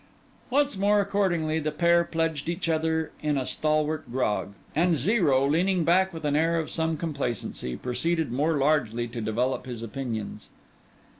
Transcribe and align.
Once 0.49 0.75
more 0.75 0.99
accordingly 0.99 1.59
the 1.59 1.71
pair 1.71 2.03
pledged 2.03 2.49
each 2.49 2.67
other 2.67 3.11
in 3.21 3.37
a 3.37 3.45
stalwart 3.45 4.11
grog; 4.11 4.55
and 4.75 4.97
Zero, 4.97 5.47
leaning 5.47 5.83
back 5.83 6.11
with 6.11 6.25
an 6.25 6.35
air 6.35 6.57
of 6.57 6.71
some 6.71 6.97
complacency, 6.97 7.75
proceeded 7.77 8.31
more 8.31 8.55
largely 8.57 9.07
to 9.07 9.21
develop 9.21 9.67
his 9.67 9.83
opinions. 9.83 10.47